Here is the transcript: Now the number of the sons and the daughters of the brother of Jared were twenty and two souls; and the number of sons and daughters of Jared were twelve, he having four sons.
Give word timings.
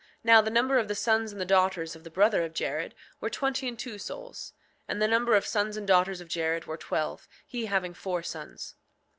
Now 0.23 0.41
the 0.41 0.49
number 0.49 0.79
of 0.79 0.87
the 0.87 0.95
sons 0.95 1.31
and 1.31 1.39
the 1.39 1.45
daughters 1.45 1.95
of 1.95 2.03
the 2.03 2.09
brother 2.09 2.43
of 2.43 2.55
Jared 2.55 2.95
were 3.19 3.29
twenty 3.29 3.67
and 3.67 3.77
two 3.77 3.99
souls; 3.99 4.51
and 4.87 4.99
the 4.99 5.07
number 5.07 5.35
of 5.35 5.45
sons 5.45 5.77
and 5.77 5.85
daughters 5.87 6.19
of 6.21 6.27
Jared 6.27 6.65
were 6.65 6.75
twelve, 6.75 7.27
he 7.45 7.67
having 7.67 7.93
four 7.93 8.23
sons. 8.23 8.73